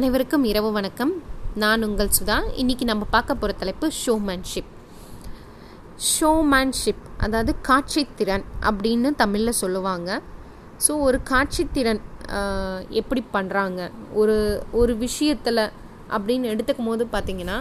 அனைவருக்கும் 0.00 0.44
இரவு 0.50 0.68
வணக்கம். 0.76 1.10
நான் 1.62 1.82
உங்கள் 1.86 2.12
சுதா. 2.18 2.36
இன்னைக்கு 2.60 2.84
நம்ம 2.90 3.06
பார்க்க 3.14 3.34
போகிற 3.40 3.54
தலைப்பு 3.62 3.86
ஷோமேன்ஷிப் 4.02 4.70
ஷோமேன்ஷிப் 6.12 7.02
அதாவது 7.24 7.52
காட்சித்திறன் 7.68 8.44
அப்படின்னு 8.70 9.10
தமிழில் 9.22 9.58
சொல்லுவாங்க. 9.60 10.08
ஸோ 10.86 10.96
ஒரு 11.08 11.20
காட்சித்திறன் 11.32 12.00
எப்படி 13.00 13.24
பண்ணுறாங்க 13.36 13.90
ஒரு 14.22 14.38
ஒரு 14.80 14.94
விஷயத்தில் 15.04 15.64
அப்படின்னு 16.16 16.52
எடுத்துக்கும் 16.54 16.90
போது 16.92 17.06
பார்த்தீங்கன்னா 17.16 17.58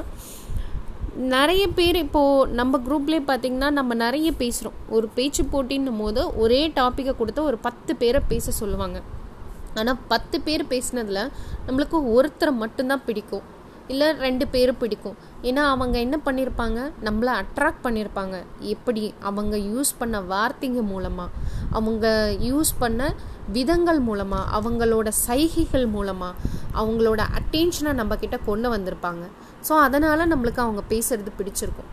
நிறைய 1.36 1.66
பேர் 1.80 2.02
இப்போது 2.06 2.50
நம்ம 2.62 2.84
குரூப்லேயே 2.90 3.24
பார்த்தீங்கன்னா 3.32 3.72
நம்ம 3.82 4.02
நிறைய 4.06 4.32
பேசுகிறோம் 4.44 4.82
ஒரு 4.98 5.10
பேச்சு 5.20 5.46
போட்டின்னும் 5.56 6.02
போது 6.06 6.24
ஒரே 6.46 6.64
டாப்பிக்கை 6.82 7.16
கொடுத்து 7.22 7.50
ஒரு 7.52 7.60
பத்து 7.70 7.94
பேரை 8.04 8.22
பேச 8.34 8.52
சொல்லுவாங்க. 8.64 9.00
ஆனால் 9.78 10.02
பத்து 10.12 10.38
பேர் 10.48 10.64
பேசினதில் 10.74 11.24
நம்மளுக்கு 11.68 11.98
ஒருத்தரை 12.16 12.54
மட்டும்தான் 12.64 13.08
பிடிக்கும். 13.08 13.46
இல்லை 13.94 14.08
ரெண்டு 14.26 14.46
பேரும் 14.54 14.80
பிடிக்கும். 14.82 15.16
ஏன்னா 15.50 15.62
அவங்க 15.74 15.96
என்ன 16.06 16.18
பண்ணியிருப்பாங்க 16.26 16.80
நம்மளை 17.06 17.32
அட்ராக்ட் 17.42 17.84
பண்ணியிருப்பாங்க 17.86 18.36
எப்படி? 18.74 19.04
அவங்க 19.30 19.56
யூஸ் 19.70 19.92
பண்ண 20.02 20.20
வார்த்தைங்க 20.34 20.82
மூலமாக 20.92 21.30
அவங்க 21.80 22.08
யூஸ் 22.50 22.72
பண்ண 22.84 23.12
விதங்கள் 23.58 24.02
மூலமாக 24.10 24.52
அவங்களோட 24.58 25.10
சைகைகள் 25.26 25.88
மூலமாக 25.96 26.36
அவங்களோட 26.82 27.22
அட்டென்ஷனை 27.40 27.94
நம்மக்கிட்ட 28.02 28.40
கொண்டு 28.50 28.70
வந்திருப்பாங்க. 28.76 29.24
ஸோ 29.70 29.76
அதனால் 29.86 30.30
நம்மளுக்கு 30.34 30.66
அவங்க 30.66 30.84
பேசுகிறது 30.94 31.34
பிடிச்சிருக்கும். 31.40 31.90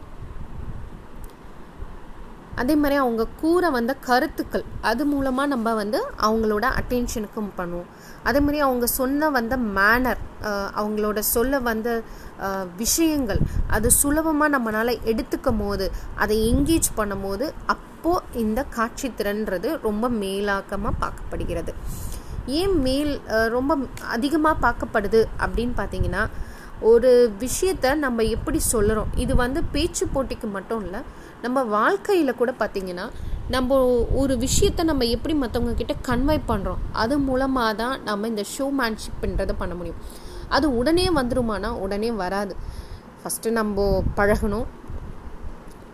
அதே 2.61 2.75
மாதிரி 2.83 2.97
அவங்க 3.03 3.25
கூற 3.41 3.71
வந்த 3.77 3.93
கருத்துக்கள் 4.07 4.65
அது 4.91 5.03
மூலமாக 5.13 5.53
நம்ம 5.55 5.75
வந்து 5.81 5.99
அவங்களோட 6.27 6.67
அட்டென்ஷனுக்கும் 6.81 7.51
பண்ணுவோம். 7.59 7.91
அதே 8.29 8.41
மாதிரி 8.45 8.61
அவங்க 8.67 8.87
சொன்ன 8.99 9.29
வந்த 9.37 9.57
மேனர் 9.77 10.21
அவங்களோட 10.81 11.19
சொல்ல 11.35 11.59
வந்த 11.71 11.91
விஷயங்கள் 12.83 13.41
அது 13.77 13.91
சுலபமாக 14.01 14.55
நம்மளால் 14.55 15.01
எடுத்துக்கும் 15.13 15.63
போது 15.65 15.87
அதை 16.25 16.37
எங்கேஜ் 16.53 16.91
பண்ணும் 16.99 17.25
போது 17.27 17.47
அப்போது 17.75 18.41
இந்த 18.45 18.61
காட்சித்திறன்றது 18.77 19.69
ரொம்ப 19.87 20.09
மேலாக்கமாக 20.23 21.01
பார்க்கப்படுகிறது. 21.05 21.73
ஏன் 22.61 22.77
மேல் 22.87 23.13
ரொம்ப 23.55 23.73
அதிகமாக 24.17 24.63
பார்க்கப்படுது 24.67 25.21
அப்படின்னு 25.45 25.75
பார்த்தீங்கன்னா 25.79 26.25
ஒரு 26.91 27.11
விஷயத்த 27.43 27.95
நம்ம 28.03 28.23
எப்படி 28.37 28.59
சொல்லுறோம் 28.73 29.13
இது 29.23 29.35
வந்து 29.45 29.61
பேச்சு 29.75 30.05
போட்டிக்கு 30.15 30.49
மட்டும் 30.57 30.83
இல்லை 30.87 31.01
நம்ம 31.43 31.63
வாழ்க்கையில் 31.71 32.35
கூட 32.35 32.53
பார்த்திங்கன்னா 32.59 33.07
நம்ம 33.51 33.73
ஒரு 34.15 34.35
விஷயத்த 34.37 34.85
நம்ம 34.85 35.05
எப்படி 35.07 35.35
மற்றவங்க 35.35 35.75
கிட்ட 35.75 35.95
கன்வை 36.03 36.41
பண்ணுறோம் 36.49 36.81
அது 36.95 37.19
மூலமாக 37.19 37.75
தான் 37.75 38.03
நம்ம 38.05 38.27
இந்த 38.27 38.45
ஷோமேன்ஷிப்ன்றதை 38.53 39.55
பண்ண 39.59 39.75
முடியும். 39.75 40.01
அது 40.49 40.77
உடனே 40.77 41.09
வந்துருமானா 41.11 41.69
உடனே 41.79 42.11
வராது. 42.15 42.55
ஃபஸ்ட்டு 43.21 43.51
நம்ம 43.51 43.85
பழகணும் 44.17 44.67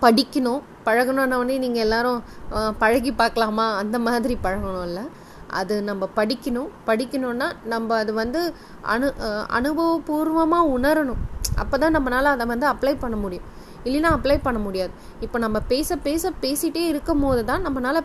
படிக்கணும். 0.02 0.62
பழகணுன்னே 0.86 1.58
நீங்கள் 1.58 1.82
எல்லாரும் 1.82 2.20
அஹ், 2.50 2.74
பழகி 2.78 3.12
பார்க்கலாமா? 3.12 3.66
அந்த 3.76 3.98
மாதிரி 3.98 4.38
பழகணும் 4.42 4.84
இல்லை 4.84 5.04
அது 5.50 5.82
நம்ம 5.82 6.08
படிக்கணும். 6.16 6.70
படிக்கணும்னா 6.86 7.48
நம்ம 7.64 7.96
அது 7.96 8.12
வந்து 8.14 8.40
அனு 8.86 9.08
அஹ், 9.20 9.46
அனுபவபூர்வமாக 9.56 10.72
உணரணும். 10.76 11.22
அப்போ 11.62 11.76
தான் 11.84 11.94
நம்மளால் 11.96 12.34
அதை 12.34 12.46
வந்து 12.52 12.66
அப்ளை 12.72 12.94
பண்ண 13.04 13.16
முடியும். 13.24 13.46
இல்லைன்னா 13.86 14.10
அப்ளை 14.16 14.36
பண்ண 14.46 14.58
முடியாது. 14.66 14.92
இப்போ 15.24 15.38
நம்ம 15.44 15.60
பேச 15.72 15.96
பேச 16.06 16.32
பேசிகிட்டே 16.44 16.84
இருக்கும் 16.92 17.24
போது 17.26 17.42
தான் 17.50 17.64
நம்மளால் 17.66 18.00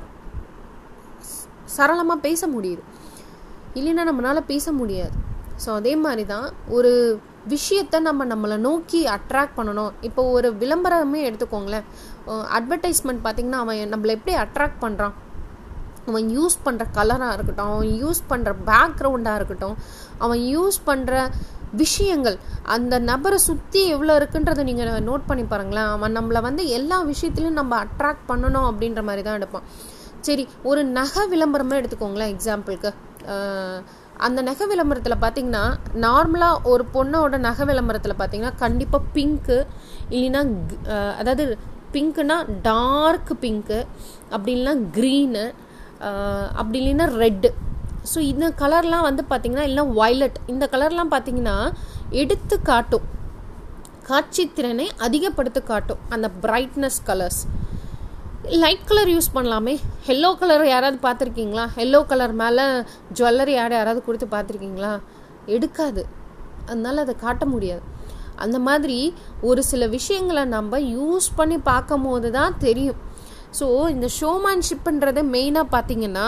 சரளமாக 1.77 2.19
பேச 2.27 2.41
முடியுது. 2.55 2.83
இல்லைன்னா 3.79 4.03
நம்மளால் 4.09 4.49
பேச 4.51 4.71
முடியாது. 4.81 5.15
ஸோ 5.63 5.69
அதே 5.79 5.93
மாதிரி 6.03 6.23
தான் 6.33 6.47
ஒரு 6.77 6.91
விஷயத்தை 7.53 7.97
நம்ம 8.07 8.21
நம்மளை 8.31 8.55
நோக்கி 8.65 8.99
அட்ராக்ட் 9.15 9.57
பண்ணணும். 9.59 9.91
இப்போ 10.07 10.21
ஒரு 10.37 10.49
விளம்பரமே 10.61 11.19
எடுத்துக்கோங்களேன். 11.27 11.85
அட்வர்டைஸ்மெண்ட் 12.57 13.23
பார்த்திங்கன்னா 13.25 13.61
அவன் 13.63 13.93
நம்மளை 13.93 14.13
எப்படி 14.17 14.35
அட்ராக்ட் 14.43 14.83
பண்ணுறான் 14.85 15.15
அவன் 16.09 16.27
யூஸ் 16.37 16.57
பண்ணுற 16.65 16.83
கலராக 16.97 17.35
இருக்கட்டும் 17.37 17.71
அவன் 17.75 17.93
யூஸ் 18.01 18.21
பண்ணுற 18.31 18.51
பேக்ரவுண்டாக 18.69 19.39
இருக்கட்டும் 19.39 19.77
அவன் 20.25 20.41
யூஸ் 20.53 20.77
பண்ணுற 20.89 21.13
விஷயங்கள் 21.81 22.37
அந்த 22.75 22.95
நபரை 23.09 23.37
சுற்றி 23.47 23.81
எவ்வளோ 23.95 24.15
இருக்குன்றதை 24.19 24.63
நீங்கள் 24.69 25.05
நோட் 25.09 25.27
பண்ணி 25.29 25.43
பாருங்களேன். 25.43 25.91
அவன் 25.95 26.15
நம்மளை 26.17 26.41
வந்து 26.47 26.63
எல்லா 26.77 26.97
விஷயத்துலையும் 27.11 27.59
நம்ம 27.61 27.75
அட்ராக்ட் 27.85 28.27
பண்ணணும் 28.31 28.67
அப்படின்ற 28.71 29.03
மாதிரி 29.09 29.23
தான் 29.27 29.39
எடுப்பான். 29.39 29.67
சரி 30.27 30.43
ஒரு 30.69 30.81
நகை 30.99 31.23
விளம்பரமாக 31.33 31.81
எடுத்துக்கோங்களேன் 31.81 32.33
எக்ஸாம்பிளுக்கு 32.35 32.91
அந்த 34.25 34.39
நகை 34.41 34.65
விளம்பரத்தில் 34.71 35.21
பார்த்தீங்கன்னா 35.23 35.63
நார்மலாக 36.05 36.61
ஒரு 36.71 36.83
பொண்ணோட 36.93 37.37
நகை 37.47 37.65
விளம்பரத்தில் 37.71 38.19
பார்த்தீங்கன்னா 38.19 38.55
கண்டிப்பாக 38.63 39.09
பிங்க்கு 39.15 39.57
இல்லைன்னா 40.15 40.41
அதாவது 41.19 41.45
பிங்க்குனா 41.93 42.37
டார்க் 42.61 43.31
பிங்க்கு 43.43 43.79
அப்படி 44.29 44.51
இல்லைன்னா 44.55 44.75
க்ரீனு 44.97 45.45
அப்படி 46.59 46.77
இல்லைன்னா 46.81 47.07
ரெட்டு 47.23 47.49
ஸோ 48.11 48.17
இந்த 48.31 48.47
கலர்லாம் 48.61 49.05
வந்து 49.09 49.23
பார்த்திங்கன்னா 49.29 49.67
இல்லை 49.69 49.83
வயலட் 49.99 50.39
இந்த 50.53 50.65
கலர்லாம் 50.73 51.13
பார்த்திங்கன்னா 51.13 51.55
எடுத்து 52.21 52.55
காட்டும் 52.71 53.05
காட்சித்திறனை 54.09 54.87
அதிகப்படுத்தி 55.05 55.61
காட்டும் 55.71 56.03
அந்த 56.15 56.27
brightness 56.43 56.99
colours 57.09 57.41
light 58.61 58.85
colour 58.89 59.09
use 59.13 59.33
பண்ணலாமே. 59.35 59.73
எல்லோ 60.13 60.29
கலர் 60.41 60.63
யாராவது 60.73 60.97
பார்த்துருக்கீங்களா? 61.05 61.65
எல்லோ 61.83 61.99
கலர் 62.11 62.33
மேலே 62.41 62.65
ஜுவல்லரி 63.17 63.55
ஆடு 63.63 63.75
யாராவது 63.75 64.01
கொடுத்து 64.05 64.27
பார்த்துருக்கீங்களா? 64.35 64.91
எடுக்காது. 65.55 66.03
அதனால 66.69 67.01
அதை 67.05 67.15
காட்ட 67.25 67.45
முடியாது. 67.53 67.83
அந்த 68.43 68.57
மாதிரி 68.67 68.97
ஒரு 69.49 69.61
சில 69.71 69.83
விஷயங்களை 69.95 70.43
நம்ம 70.55 70.79
யூஸ் 70.95 71.27
பண்ணி 71.35 71.57
பார்க்கும் 71.69 72.05
போது 72.07 72.29
தான் 72.37 72.55
தெரியும். 72.65 73.01
ஸோ 73.59 73.67
இந்த 73.95 74.07
ஷோமேன்ஷிப்ன்றது 74.19 75.23
மெயினாக 75.35 75.73
பார்த்தீங்கன்னா 75.75 76.27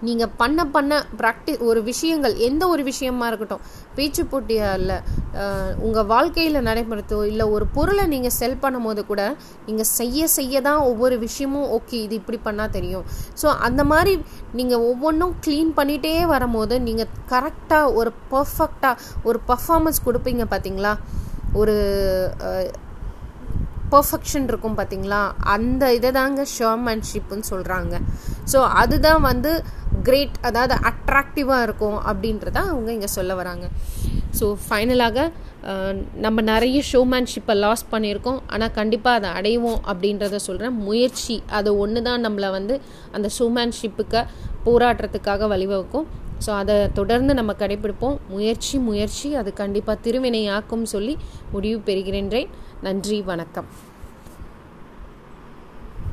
நீங்கள் 0.00 0.30
பண்ண 0.36 0.64
பண்ண 0.64 1.06
ப்ராக்டி 1.20 1.58
ஒரு 1.60 1.82
விஷயங்கள் 1.82 2.34
எந்த 2.36 2.68
ஒரு 2.68 2.82
விஷயமா 2.82 3.26
இருக்கட்டும் 3.26 3.60
பேச்சு 3.94 4.24
போட்டியா 4.24 4.74
இல்லை 4.74 4.98
உங்கள் 5.78 6.06
வாழ்க்கையில் 6.06 6.66
நடைமுறைத்தோ 6.68 7.24
இல்லை 7.24 7.46
ஒரு 7.46 7.66
பொருளை 7.66 8.06
நீங்கள் 8.06 8.30
செல் 8.30 8.58
பண்ணும் 8.58 8.82
போது 8.82 9.06
கூட 9.06 9.36
நீங்கள் 9.66 9.84
செய்ய 9.84 10.26
செய்ய 10.28 10.60
தான் 10.60 10.78
ஒவ்வொரு 10.78 11.18
விஷயமும் 11.18 11.68
ஓகே 11.70 11.92
இது 11.92 12.14
இப்படி 12.14 12.40
பண்ணால் 12.44 12.70
தெரியும். 12.70 13.04
ஸோ 13.42 13.48
அந்த 13.58 13.84
மாதிரி 13.84 14.24
நீங்கள் 14.52 14.80
ஒவ்வொன்றும் 14.80 15.34
க்ளீன் 15.46 15.72
பண்ணிகிட்டே 15.76 16.26
வரும்போது 16.26 16.80
நீங்கள் 16.80 17.08
கரெக்டாக 17.30 17.92
ஒரு 17.92 18.12
பர்ஃபெக்டாக 18.30 18.96
ஒரு 19.24 19.40
பர்ஃபார்மன்ஸ் 19.48 20.04
கொடுப்பீங்க 20.04 20.44
பார்த்தீங்களா 20.50 20.94
ஒரு 21.52 21.74
பர்ஃபெக்ஷன் 23.92 24.46
இருக்கும் 24.48 24.78
பார்த்தீங்களா 24.78 25.20
அந்த 25.42 25.94
இதை 25.94 26.10
தாங்க 26.10 26.46
ஷோமேன்ஷிப்னு 26.58 27.44
சொல்கிறாங்க 27.50 27.94
ஸோ 28.52 28.58
அதுதான் 28.60 29.20
வந்து 29.20 29.64
கிரேட் 30.08 30.36
அதாவது 30.48 30.74
அட்ராக்டிவாக 30.90 31.64
இருக்கும் 31.66 31.98
அப்படின்றத 32.10 32.58
அவங்க 32.72 32.90
இங்கே 32.96 33.10
சொல்ல 33.18 33.32
வராங்க. 33.40 33.66
ஸோ 34.38 34.46
ஃபைனலாக 34.64 35.18
நம்ம 36.24 36.38
நிறைய 36.50 36.78
ஷோமேன்ஷிப்பை 36.90 37.54
லாஸ் 37.62 37.82
பண்ணியிருக்கோம். 37.94 38.38
ஆனால் 38.54 38.74
கண்டிப்பாக 38.78 39.18
அதை 39.18 39.30
அடைவோம் 39.38 39.80
அப்படின்றத 39.90 40.38
சொல்கிறேன் 40.46 40.76
முயற்சி 40.88 41.36
அது 41.58 41.70
ஒன்று 41.84 42.02
தான் 42.08 42.24
நம்மளை 42.26 42.50
வந்து 42.58 42.74
அந்த 43.18 43.30
ஷோமேன்ஷிப்புக்கு 43.38 44.22
போராடுறதுக்காக 44.68 45.48
வழிவகுக்கும். 45.54 46.08
ஸோ 46.46 46.50
அதை 46.60 46.76
தொடர்ந்து 47.00 47.32
நம்ம 47.40 47.54
கடைபிடிப்போம். 47.62 48.16
முயற்சி 48.34 48.76
முயற்சி 48.88 49.30
அது 49.42 49.52
கண்டிப்பாக 49.62 50.02
திருவினையாக்கும் 50.06 50.88
சொல்லி 50.94 51.16
முடிவு 51.56 51.80
பெறுகின்றேன் 51.90 52.50
நன்றி 52.88 53.20
வணக்கம். 53.32 53.70